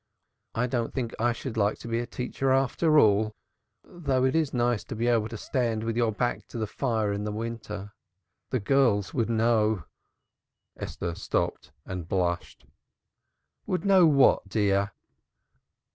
[0.55, 3.35] I don't think I should like to be a teacher after all,
[3.83, 7.13] though it is nice to be able to stand with your back to the fire
[7.13, 7.93] in the winter.
[8.49, 9.85] The girls would know'"
[10.75, 12.65] Esther stopped and blushed.
[13.67, 14.91] "Would know what, dear?"